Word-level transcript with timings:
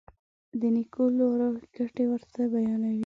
د 0.59 0.61
نېکو 0.75 1.03
لارو 1.17 1.49
ګټې 1.75 2.03
ورته 2.11 2.41
بیانوي. 2.51 2.99